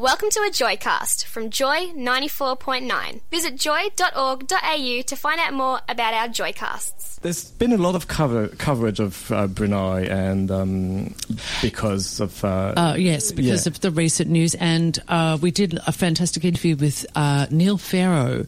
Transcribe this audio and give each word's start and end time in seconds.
Welcome 0.00 0.30
to 0.30 0.38
a 0.42 0.50
Joycast 0.50 1.24
from 1.24 1.50
Joy 1.50 1.88
94.9. 1.88 3.20
Visit 3.32 3.56
joy.org.au 3.56 5.02
to 5.02 5.16
find 5.16 5.40
out 5.40 5.52
more 5.54 5.80
about 5.88 6.14
our 6.14 6.28
Joycasts. 6.28 7.18
There's 7.20 7.50
been 7.50 7.72
a 7.72 7.76
lot 7.78 7.96
of 7.96 8.06
cover, 8.06 8.46
coverage 8.46 9.00
of 9.00 9.32
uh, 9.32 9.48
Brunei, 9.48 10.02
and 10.02 10.52
um, 10.52 11.14
because 11.60 12.20
of 12.20 12.44
uh, 12.44 12.74
Uh, 12.76 12.94
yes, 12.96 13.32
because 13.32 13.66
yeah. 13.66 13.70
of 13.72 13.80
the 13.80 13.90
recent 13.90 14.30
news. 14.30 14.54
And 14.54 14.96
uh, 15.08 15.36
we 15.40 15.50
did 15.50 15.80
a 15.84 15.90
fantastic 15.90 16.44
interview 16.44 16.76
with 16.76 17.04
uh, 17.16 17.48
Neil 17.50 17.76
Farrow, 17.76 18.44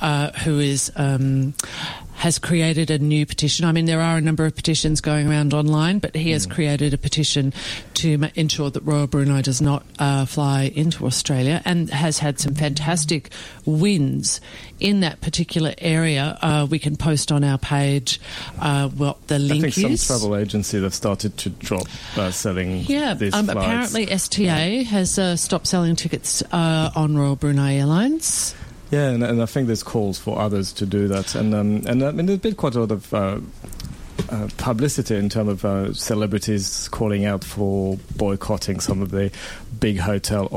uh, 0.00 0.30
who 0.44 0.60
is. 0.60 0.92
Um, 0.94 1.54
has 2.22 2.38
created 2.38 2.88
a 2.88 2.98
new 3.00 3.26
petition. 3.26 3.64
I 3.66 3.72
mean, 3.72 3.86
there 3.86 4.00
are 4.00 4.16
a 4.16 4.20
number 4.20 4.46
of 4.46 4.54
petitions 4.54 5.00
going 5.00 5.26
around 5.28 5.52
online, 5.52 5.98
but 5.98 6.14
he 6.14 6.28
Mm. 6.30 6.32
has 6.34 6.46
created 6.46 6.94
a 6.94 6.98
petition 6.98 7.52
to 7.94 8.28
ensure 8.36 8.70
that 8.70 8.82
Royal 8.86 9.08
Brunei 9.08 9.42
does 9.42 9.60
not 9.60 9.82
uh, 9.98 10.24
fly 10.24 10.70
into 10.72 11.04
Australia 11.04 11.60
and 11.64 11.90
has 11.90 12.20
had 12.20 12.38
some 12.38 12.54
fantastic 12.54 13.30
wins 13.64 14.40
in 14.78 15.00
that 15.00 15.20
particular 15.20 15.74
area. 15.78 16.38
Uh, 16.40 16.64
we 16.70 16.78
can 16.78 16.94
post 16.96 17.32
on 17.32 17.42
our 17.42 17.58
page 17.58 18.20
uh, 18.60 18.88
what 18.88 19.26
the 19.26 19.40
link 19.40 19.64
I 19.64 19.70
think 19.70 19.74
some 19.86 19.92
is. 19.92 20.06
travel 20.06 20.36
agencies 20.36 20.82
have 20.84 20.94
started 20.94 21.36
to 21.38 21.50
drop 21.50 21.86
uh, 22.16 22.30
selling 22.30 22.84
Yeah, 22.86 23.14
these 23.14 23.34
um, 23.34 23.46
flights. 23.46 23.58
apparently 23.66 24.10
STA 24.12 24.84
has 24.84 25.18
uh, 25.18 25.34
stopped 25.34 25.66
selling 25.66 25.96
tickets 25.96 26.40
uh, 26.52 26.90
on 26.94 27.16
Royal 27.18 27.34
Brunei 27.34 27.78
Airlines. 27.80 28.54
Yeah, 28.92 29.08
and, 29.08 29.24
and 29.24 29.42
I 29.42 29.46
think 29.46 29.66
there's 29.66 29.82
calls 29.82 30.18
for 30.18 30.38
others 30.38 30.72
to 30.74 30.86
do 30.86 31.08
that, 31.08 31.34
and 31.34 31.54
um, 31.54 31.82
and 31.86 32.04
I 32.04 32.12
mean 32.12 32.26
there's 32.26 32.38
been 32.38 32.54
quite 32.54 32.74
a 32.76 32.80
lot 32.80 32.92
of. 32.92 33.12
Uh, 33.12 33.40
uh, 34.30 34.48
publicity 34.56 35.16
in 35.16 35.28
terms 35.28 35.48
of 35.50 35.64
uh, 35.64 35.92
celebrities 35.92 36.88
calling 36.90 37.24
out 37.24 37.42
for 37.44 37.98
boycotting 38.16 38.78
some 38.80 39.02
of 39.02 39.10
the 39.10 39.30
big 39.80 39.98
hotel 39.98 40.48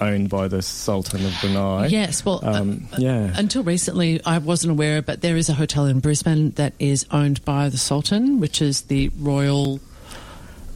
owned 0.00 0.28
by 0.30 0.48
the 0.48 0.62
Sultan 0.62 1.24
of 1.26 1.32
Brunei. 1.40 1.86
Yes, 1.86 2.24
well, 2.24 2.40
uh, 2.42 2.60
Um, 2.60 2.88
yeah. 2.98 3.32
until 3.36 3.62
recently 3.62 4.20
I 4.24 4.38
wasn't 4.38 4.72
aware, 4.72 5.02
but 5.02 5.20
there 5.20 5.36
is 5.36 5.48
a 5.48 5.54
hotel 5.54 5.86
in 5.86 6.00
Brisbane 6.00 6.52
that 6.52 6.72
is 6.78 7.04
owned 7.12 7.44
by 7.44 7.68
the 7.68 7.78
Sultan, 7.78 8.40
which 8.40 8.62
is 8.62 8.82
the 8.82 9.10
Royal 9.18 9.80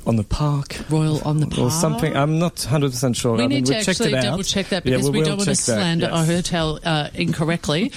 on 0.07 0.17
the 0.17 0.25
park. 0.25 0.77
Royal 0.91 1.21
on 1.27 1.39
the 1.41 1.47
Park. 1.47 1.61
Or 1.61 1.71
something. 1.71 2.17
I'm 2.17 2.39
not 2.39 2.57
100% 2.57 3.17
sure. 3.17 3.37
We 3.37 3.45
I 3.45 3.47
mean, 3.47 3.59
need 3.59 3.67
to 3.67 3.73
we 3.73 3.79
actually 3.79 4.17
out. 4.17 4.23
double 4.23 4.43
check 4.43 4.69
that 4.69 4.85
Yeah, 4.87 4.97
because 4.97 5.11
we, 5.11 5.23
don't 5.23 5.39
want 5.39 5.49
to 5.49 5.55
slander 5.57 6.07
yes. 6.07 6.15
our 6.15 6.25
hotel 6.25 6.79
uh, 6.85 7.09
incorrectly. 7.15 7.93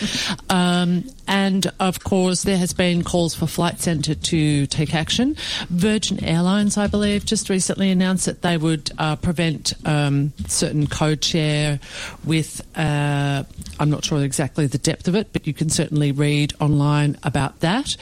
um, 0.50 1.04
and 1.28 1.72
of 1.80 2.04
course, 2.04 2.44
there 2.44 2.58
has 2.58 2.74
been 2.74 3.04
calls 3.04 3.36
for 3.36 3.48
Flight 3.48 3.80
Centre 3.80 4.16
to 4.16 4.68
take 4.68 4.96
action. 4.96 5.36
Virgin 5.70 6.24
Airlines, 6.24 6.78
I 6.78 6.88
believe, 6.88 7.26
just 7.26 7.50
recently 7.50 7.92
announced 7.92 8.26
that 8.26 8.42
they 8.42 8.58
would 8.58 8.92
uh, 8.98 9.16
prevent 9.18 9.74
um, 9.86 10.34
certain 10.48 10.88
codeshare. 10.88 11.80
with. 12.24 12.62
Uh, 12.78 13.44
I'm 13.80 13.90
not 13.90 14.04
sure 14.04 14.24
exactly 14.24 14.66
the 14.68 14.78
depth 14.78 15.08
of 15.08 15.16
it, 15.16 15.32
but 15.34 15.46
you 15.46 15.54
can 15.54 15.70
certainly 15.70 16.12
read 16.12 16.54
online 16.60 17.18
about 17.24 17.60
that. 17.60 17.96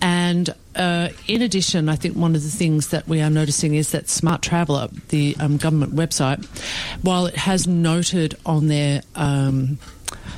And 0.00 0.52
uh, 0.74 1.10
in 1.28 1.42
addition, 1.42 1.88
I 1.88 1.96
think 1.96 2.16
one 2.16 2.34
of 2.34 2.42
the 2.42 2.48
things 2.50 2.88
that 2.88 3.06
we 3.06 3.20
are 3.20 3.30
noticing 3.30 3.74
is 3.74 3.92
that 3.92 4.08
Smart 4.08 4.42
Traveller, 4.42 4.88
the 5.08 5.36
um, 5.38 5.58
government 5.58 5.94
website, 5.94 6.44
while 7.02 7.26
it 7.26 7.36
has 7.36 7.66
noted 7.66 8.36
on 8.46 8.68
their 8.68 9.02
um, 9.14 9.78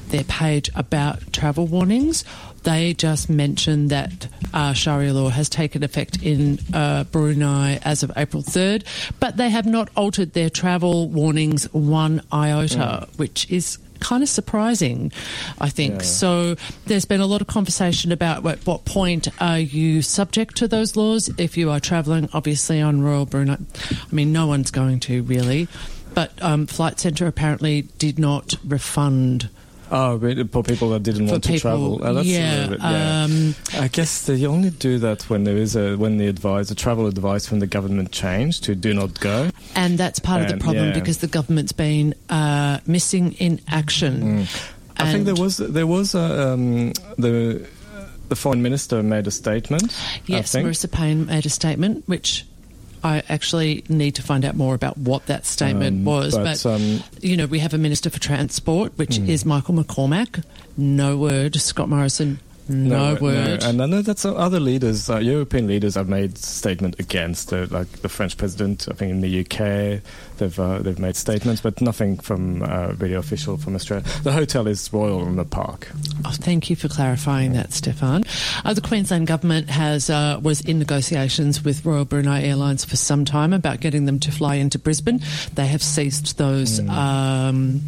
their 0.08 0.24
page 0.24 0.70
about 0.74 1.32
travel 1.32 1.66
warnings, 1.66 2.24
they 2.64 2.94
just 2.94 3.28
mentioned 3.28 3.90
that 3.90 4.26
uh, 4.52 4.72
Sharia 4.72 5.12
law 5.12 5.28
has 5.28 5.48
taken 5.48 5.82
effect 5.82 6.22
in 6.22 6.58
uh, 6.72 7.04
Brunei 7.04 7.78
as 7.84 8.02
of 8.02 8.10
April 8.16 8.42
3rd, 8.42 8.84
but 9.20 9.36
they 9.36 9.50
have 9.50 9.66
not 9.66 9.90
altered 9.96 10.32
their 10.32 10.50
travel 10.50 11.08
warnings 11.08 11.64
one 11.72 12.22
iota, 12.32 13.06
which 13.16 13.50
is 13.50 13.78
kind 14.00 14.22
of 14.22 14.28
surprising, 14.28 15.12
I 15.60 15.68
think. 15.68 15.94
Yeah. 15.94 16.02
So 16.02 16.56
there's 16.86 17.04
been 17.04 17.20
a 17.20 17.26
lot 17.26 17.40
of 17.40 17.46
conversation 17.46 18.12
about 18.12 18.46
at 18.46 18.66
what 18.66 18.84
point 18.84 19.28
are 19.40 19.58
you 19.58 20.02
subject 20.02 20.56
to 20.56 20.68
those 20.68 20.96
laws 20.96 21.30
if 21.38 21.56
you 21.56 21.70
are 21.70 21.80
travelling, 21.80 22.28
obviously, 22.32 22.80
on 22.80 23.02
Royal 23.02 23.26
Brunei. 23.26 23.56
I 23.56 24.14
mean, 24.14 24.32
no 24.32 24.46
one's 24.46 24.70
going 24.70 25.00
to 25.00 25.22
really. 25.22 25.68
But 26.14 26.40
um, 26.42 26.66
Flight 26.66 27.00
Centre 27.00 27.26
apparently 27.26 27.82
did 27.98 28.18
not 28.18 28.54
refund 28.64 29.48
Oh, 29.90 30.18
for 30.18 30.62
people 30.62 30.90
that 30.90 31.02
didn't 31.02 31.26
want 31.26 31.44
to 31.44 31.58
travel. 31.58 32.00
Oh, 32.02 32.14
that's 32.14 32.26
yeah, 32.26 32.68
bit- 32.68 32.80
yeah. 32.80 33.24
Um, 33.24 33.54
I 33.74 33.88
guess 33.88 34.26
they 34.26 34.44
only 34.46 34.70
do 34.70 34.98
that 34.98 35.28
when 35.28 35.44
there 35.44 35.56
is 35.56 35.76
a 35.76 35.96
when 35.96 36.16
the 36.16 36.26
advice, 36.26 36.68
the 36.68 36.74
travel 36.74 37.06
advice 37.06 37.46
from 37.46 37.60
the 37.60 37.66
government 37.66 38.10
changed 38.10 38.64
to 38.64 38.74
do 38.74 38.94
not 38.94 39.20
go. 39.20 39.50
and 39.76 39.98
that's 39.98 40.18
part 40.18 40.42
of 40.42 40.48
the 40.48 40.56
problem 40.56 40.88
yeah. 40.88 40.94
because 40.94 41.18
the 41.18 41.26
government's 41.26 41.72
been 41.72 42.14
uh, 42.28 42.78
missing 42.86 43.32
in 43.34 43.60
action. 43.68 44.46
I 44.96 45.12
think 45.12 45.26
there 45.26 45.34
was 45.34 45.58
there 45.58 45.86
was 45.86 46.14
a, 46.14 46.52
um, 46.52 46.92
the 47.18 47.66
the 48.28 48.36
foreign 48.36 48.62
minister 48.62 49.02
made 49.02 49.26
a 49.26 49.30
statement. 49.30 49.94
Yes, 50.26 50.54
Marise 50.54 50.90
Payne 50.90 51.26
made 51.26 51.46
a 51.46 51.50
statement, 51.50 52.08
which 52.08 52.46
I 53.04 53.22
actually 53.28 53.84
need 53.88 54.14
to 54.16 54.22
find 54.22 54.44
out 54.46 54.56
more 54.56 54.74
about 54.74 54.96
what 54.96 55.26
that 55.26 55.44
statement 55.44 55.98
Um, 55.98 56.04
was. 56.06 56.34
but, 56.34 56.60
But, 56.62 56.66
um, 56.66 57.02
you 57.20 57.36
know, 57.36 57.44
we 57.46 57.58
have 57.58 57.74
a 57.74 57.78
Minister 57.78 58.08
for 58.08 58.18
Transport, 58.18 58.92
which 58.96 59.18
Hmm. 59.18 59.28
is 59.28 59.44
Michael 59.44 59.74
McCormack. 59.74 60.42
No 60.78 61.16
word. 61.18 61.54
Scott 61.60 61.88
Morrison, 61.90 62.38
no, 62.68 63.16
word. 63.20 63.62
And 63.62 63.82
I 63.82 63.86
know 63.86 64.02
that 64.02 64.18
some 64.18 64.36
other 64.36 64.60
leaders, 64.60 65.10
uh, 65.10 65.18
European 65.18 65.66
leaders, 65.66 65.94
have 65.94 66.08
made 66.08 66.38
statement 66.38 66.98
against, 66.98 67.52
uh, 67.52 67.66
like 67.70 67.90
the 68.02 68.08
French 68.08 68.36
president. 68.36 68.88
I 68.90 68.94
think 68.94 69.10
in 69.10 69.20
the 69.20 69.40
UK, 69.40 70.02
they've 70.38 70.58
uh, 70.58 70.78
they've 70.78 70.98
made 70.98 71.16
statements, 71.16 71.60
but 71.60 71.80
nothing 71.80 72.18
from 72.18 72.62
uh, 72.62 72.94
really 72.98 73.14
official 73.14 73.56
from 73.56 73.74
Australia. 73.74 74.06
The 74.22 74.32
hotel 74.32 74.66
is 74.66 74.92
Royal 74.92 75.26
in 75.26 75.36
the 75.36 75.44
Park. 75.44 75.90
Oh, 76.24 76.32
thank 76.32 76.70
you 76.70 76.76
for 76.76 76.88
clarifying 76.88 77.52
that, 77.52 77.72
Stephane. 77.72 78.24
Uh, 78.64 78.74
the 78.74 78.80
Queensland 78.80 79.26
government 79.26 79.70
has 79.70 80.08
uh, 80.08 80.40
was 80.42 80.60
in 80.62 80.78
negotiations 80.78 81.64
with 81.64 81.84
Royal 81.84 82.04
Brunei 82.04 82.44
Airlines 82.44 82.84
for 82.84 82.96
some 82.96 83.24
time 83.24 83.52
about 83.52 83.80
getting 83.80 84.06
them 84.06 84.18
to 84.20 84.32
fly 84.32 84.56
into 84.56 84.78
Brisbane. 84.78 85.20
They 85.54 85.66
have 85.66 85.82
ceased 85.82 86.38
those. 86.38 86.80
Um, 86.88 87.82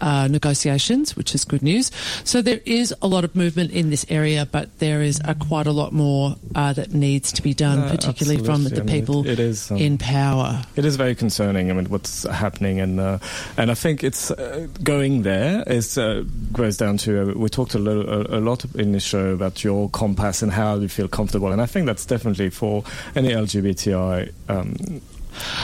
uh, 0.00 0.28
negotiations, 0.28 1.16
which 1.16 1.34
is 1.34 1.44
good 1.44 1.62
news. 1.62 1.90
So 2.24 2.42
there 2.42 2.60
is 2.64 2.94
a 3.02 3.06
lot 3.08 3.24
of 3.24 3.34
movement 3.34 3.70
in 3.72 3.90
this 3.90 4.06
area, 4.08 4.46
but 4.50 4.78
there 4.78 5.02
is 5.02 5.20
quite 5.48 5.66
a 5.66 5.72
lot 5.72 5.92
more 5.92 6.36
uh, 6.54 6.72
that 6.74 6.92
needs 6.94 7.32
to 7.32 7.42
be 7.42 7.54
done, 7.54 7.80
Uh, 7.80 7.90
particularly 7.90 8.42
from 8.44 8.64
the 8.64 8.70
I 8.70 8.82
mean, 8.82 8.88
it- 8.88 9.00
people 9.00 9.26
it 9.26 9.38
is, 9.40 9.70
um, 9.70 9.76
in 9.78 9.98
power. 9.98 10.62
It 10.76 10.84
is 10.84 10.96
very 10.96 11.14
concerning. 11.14 11.70
I 11.70 11.74
mean, 11.74 11.86
what's 11.86 12.24
happening, 12.24 12.80
and 12.80 13.00
uh, 13.00 13.18
and 13.56 13.70
I 13.70 13.74
think 13.74 14.02
it's 14.04 14.30
uh, 14.30 14.66
going 14.82 15.22
there 15.22 15.62
is 15.66 15.96
uh, 15.98 16.24
goes 16.52 16.76
down 16.76 16.96
to 16.98 17.30
uh, 17.30 17.34
we 17.38 17.48
talked 17.48 17.74
a, 17.74 17.78
little, 17.78 18.08
a, 18.08 18.38
a 18.38 18.40
lot 18.40 18.64
in 18.74 18.92
the 18.92 19.00
show 19.00 19.30
about 19.32 19.62
your 19.64 19.88
compass 19.90 20.42
and 20.42 20.52
how 20.52 20.76
you 20.76 20.88
feel 20.88 21.08
comfortable, 21.08 21.52
and 21.52 21.60
I 21.62 21.66
think 21.66 21.86
that's 21.86 22.06
definitely 22.06 22.50
for 22.50 22.84
any 23.16 23.28
LGBTI. 23.30 24.30
Um, 24.48 24.76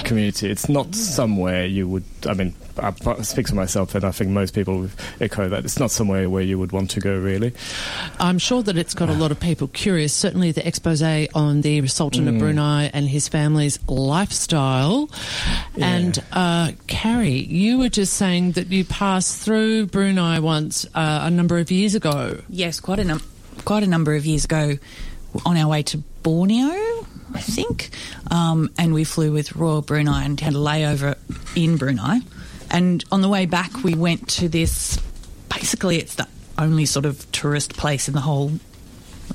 community 0.05 0.51
it's 0.51 0.69
not 0.69 0.95
somewhere 0.95 1.65
you 1.67 1.89
would 1.89 2.05
i 2.29 2.35
mean 2.35 2.55
i 2.79 2.93
I 3.07 3.23
speak 3.23 3.49
for 3.49 3.55
myself 3.55 3.95
and 3.95 4.05
i 4.05 4.11
think 4.11 4.31
most 4.31 4.55
people 4.55 4.89
echo 5.21 5.49
that 5.49 5.65
it's 5.65 5.79
not 5.79 5.91
somewhere 5.91 6.29
where 6.29 6.43
you 6.43 6.59
would 6.59 6.73
want 6.73 6.91
to 6.91 7.01
go 7.01 7.17
really 7.19 7.53
I'm 8.19 8.39
sure 8.39 8.62
that 8.62 8.77
it's 8.77 8.95
got 8.95 9.09
a 9.09 9.12
lot 9.12 9.31
of 9.31 9.41
people 9.41 9.69
curious. 9.69 10.12
Certainly, 10.12 10.53
the 10.53 10.67
expose 10.67 11.03
on 11.35 11.61
the 11.62 11.87
Sultan 11.89 12.25
Mm. 12.25 12.29
of 12.29 12.39
Brunei 12.39 12.91
and 12.95 13.09
his 13.09 13.29
family's 13.29 13.79
lifestyle. 13.89 15.11
And 15.79 16.23
uh, 16.33 16.73
Carrie, 16.87 17.31
you 17.43 17.79
were 17.79 17.88
just 17.88 18.15
saying 18.15 18.53
that 18.53 18.70
you 18.70 18.85
passed 18.85 19.43
through 19.43 19.87
Brunei 19.87 20.38
once 20.38 20.87
uh, 20.94 21.20
a 21.25 21.31
number 21.31 21.59
of 21.59 21.70
years 21.70 21.94
ago. 21.94 22.41
Yes, 22.49 22.81
quite 22.81 23.00
a 23.00 23.05
num- 23.05 23.23
quite 23.65 23.82
a 23.82 23.87
number 23.88 24.15
of 24.15 24.25
years 24.25 24.44
ago, 24.44 24.79
on 25.44 25.56
our 25.56 25.69
way 25.69 25.82
to 25.82 25.99
Borneo, 26.23 26.94
I 27.34 27.40
think, 27.40 27.90
um, 28.31 28.70
and 28.78 28.94
we 28.94 29.04
flew 29.04 29.32
with 29.32 29.56
Royal 29.56 29.82
Brunei 29.82 30.25
and 30.25 30.38
had 30.40 30.54
a 30.54 30.58
layover 30.58 31.16
in 31.56 31.76
Brunei. 31.76 32.20
And 32.70 33.04
on 33.12 33.20
the 33.22 33.28
way 33.28 33.46
back, 33.46 33.82
we 33.82 33.94
went 33.94 34.28
to 34.31 34.48
this. 34.48 35.00
Basically, 35.48 35.98
it's 35.98 36.14
the 36.14 36.28
only 36.58 36.86
sort 36.86 37.04
of 37.04 37.31
tourist 37.32 37.76
place 37.76 38.08
in 38.08 38.14
the 38.14 38.20
whole 38.20 38.52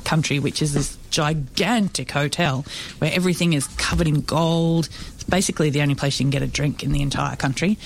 country, 0.04 0.40
which 0.40 0.62
is 0.62 0.74
this 0.74 0.98
gigantic 1.10 2.12
hotel 2.12 2.66
where 3.00 3.12
everything 3.14 3.54
is 3.54 3.68
covered 3.78 4.08
in 4.08 4.22
gold. 4.22 4.90
It's 5.14 5.24
basically 5.24 5.70
the 5.70 5.82
only 5.82 5.96
place 5.96 6.20
you 6.20 6.24
can 6.24 6.32
get 6.32 6.42
a 6.42 6.48
drink 6.48 6.84
in 6.84 6.92
the 6.92 7.02
entire 7.02 7.36
country, 7.36 7.78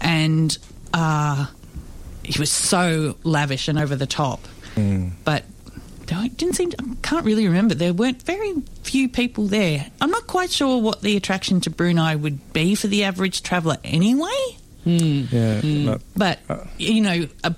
and 0.00 0.56
uh, 0.92 1.46
he 2.22 2.38
was 2.38 2.50
so 2.50 3.16
lavish 3.24 3.68
and 3.68 3.78
over 3.78 3.96
the 3.96 4.06
top. 4.06 4.40
But 5.24 5.44
don't, 6.06 6.36
didn't 6.36 6.54
seem. 6.56 6.70
To, 6.70 6.76
I 6.80 6.94
can't 7.02 7.24
really 7.24 7.46
remember. 7.46 7.74
There 7.74 7.92
weren't 7.92 8.22
very 8.22 8.54
few 8.82 9.08
people 9.08 9.46
there. 9.46 9.86
I'm 10.00 10.10
not 10.10 10.26
quite 10.26 10.50
sure 10.50 10.80
what 10.80 11.00
the 11.02 11.16
attraction 11.16 11.60
to 11.62 11.70
Brunei 11.70 12.14
would 12.16 12.52
be 12.52 12.74
for 12.74 12.86
the 12.88 13.04
average 13.04 13.42
traveller 13.42 13.76
anyway. 13.84 14.56
Yeah, 14.84 15.60
Hmm. 15.60 15.86
but- 15.86 16.00
But 16.48 16.66
you 16.78 17.00
know, 17.00 17.26
a, 17.44 17.54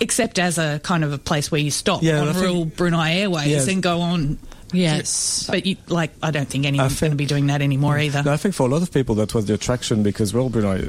except 0.00 0.38
as 0.38 0.58
a 0.58 0.80
kind 0.82 1.04
of 1.04 1.12
a 1.12 1.18
place 1.18 1.50
where 1.50 1.60
you 1.60 1.70
stop 1.70 2.02
Yeah, 2.02 2.16
I 2.22 2.26
on 2.28 2.34
think- 2.34 2.44
Royal 2.46 2.64
Brunei 2.66 3.14
Airways 3.20 3.46
Yes. 3.48 3.68
and 3.68 3.82
go 3.82 4.00
on. 4.00 4.38
Yes. 4.72 5.46
But 5.48 5.66
you, 5.66 5.76
like, 5.88 6.10
I 6.22 6.32
don't 6.32 6.48
think 6.48 6.66
anyone's 6.66 6.98
going 6.98 7.12
to 7.12 7.16
be 7.16 7.26
doing 7.26 7.46
that 7.46 7.62
anymore 7.62 7.96
either. 7.98 8.22
No, 8.24 8.32
I 8.32 8.36
think 8.36 8.54
for 8.56 8.66
a 8.66 8.70
lot 8.70 8.82
of 8.82 8.92
people 8.92 9.14
that 9.16 9.32
was 9.32 9.46
the 9.46 9.54
attraction 9.54 10.02
because 10.02 10.34
Royal 10.34 10.48
Brunei 10.50 10.88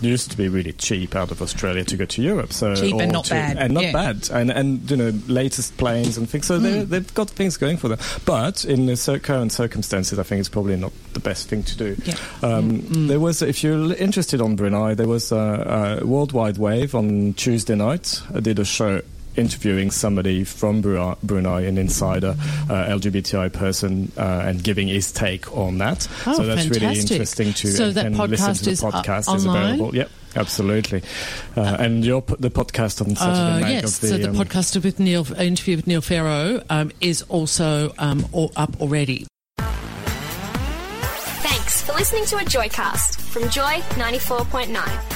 used 0.00 0.30
to 0.30 0.36
be 0.36 0.48
really 0.48 0.72
cheap 0.72 1.14
out 1.16 1.30
of 1.30 1.40
Australia 1.42 1.84
to 1.84 1.96
go 1.96 2.04
to 2.04 2.22
Europe. 2.22 2.52
So 2.52 2.74
Cheap 2.74 2.94
and 3.00 3.12
not 3.12 3.24
to- 3.26 3.30
bad, 3.34 3.56
and 3.58 3.74
not 3.74 3.82
yeah. 3.84 3.92
bad, 3.92 4.28
and 4.32 4.50
and 4.50 4.90
you 4.90 4.96
know 4.96 5.12
latest 5.28 5.76
planes 5.76 6.16
and 6.18 6.28
things. 6.28 6.46
So 6.46 6.58
they 6.58 6.80
Hmm. 6.82 6.90
they've 6.90 7.14
got 7.14 7.30
things 7.30 7.56
going 7.56 7.76
for 7.76 7.88
them. 7.88 7.98
But 8.24 8.64
in 8.64 8.86
the 8.86 9.20
current 9.22 9.52
circumstances, 9.52 10.18
I 10.18 10.22
think 10.22 10.40
it's 10.40 10.48
probably 10.48 10.76
not 10.76 10.92
the 11.14 11.20
best 11.20 11.48
thing 11.48 11.62
to 11.64 11.76
do. 11.76 11.96
Yeah. 12.04 12.14
Um, 12.42 13.06
There 13.08 13.20
was, 13.20 13.42
if 13.42 13.62
you're 13.64 13.94
interested 13.94 14.40
on 14.40 14.56
Brunei, 14.56 14.94
there 14.94 15.08
was 15.08 15.32
a, 15.32 16.00
a 16.02 16.06
worldwide 16.06 16.58
wave 16.58 16.94
on 16.94 17.34
Tuesday 17.34 17.74
night. 17.74 18.20
I 18.34 18.40
did 18.40 18.58
a 18.58 18.64
show 18.64 19.00
interviewing 19.36 19.90
somebody 19.90 20.44
from 20.44 20.80
Brunei, 20.80 21.14
Brunei 21.22 21.62
an 21.62 21.78
insider, 21.78 22.36
uh, 22.70 22.86
LGBTI 22.88 23.52
person, 23.52 24.10
uh, 24.16 24.44
and 24.46 24.62
giving 24.62 24.88
his 24.88 25.12
take 25.12 25.54
on 25.56 25.78
that. 25.78 26.06
Oh, 26.26 26.34
so 26.34 26.42
that's 26.44 26.66
really 26.68 26.80
fantastic. 26.80 27.10
interesting 27.12 27.52
to 27.52 27.68
So 27.68 27.84
and, 27.86 27.94
that 27.94 28.06
and 28.06 28.16
listen 28.18 28.50
podcast 28.52 28.58
to 28.58 28.64
the 28.64 28.70
is, 28.72 28.84
uh, 28.84 28.90
podcast 28.90 29.36
is 29.36 29.46
online? 29.46 29.64
available. 29.74 29.94
Yep, 29.96 30.10
absolutely. 30.36 31.02
Uh, 31.56 31.76
and 31.78 32.04
your 32.04 32.22
the 32.22 32.50
podcast 32.50 33.00
on 33.06 33.14
Saturday 33.16 33.40
Uh, 33.40 33.58
night 33.60 33.70
yes, 33.70 33.84
of 33.96 34.00
the, 34.00 34.08
so 34.08 34.18
the 34.18 34.28
um, 34.30 34.36
podcast 34.36 34.82
with 34.82 34.98
Neil, 35.00 35.26
interview 35.40 35.76
with 35.76 35.86
Neil 35.86 36.00
Farrow 36.00 36.62
um, 36.70 36.90
is 37.00 37.22
also 37.22 37.92
um, 37.98 38.26
all 38.32 38.52
up 38.56 38.80
already. 38.80 39.26
Thanks 39.58 39.72
for 41.82 41.92
listening 41.94 42.24
to 42.26 42.36
a 42.36 42.40
Joycast 42.44 43.20
from 43.20 43.48
Joy 43.50 43.80
94.9. 43.96 45.15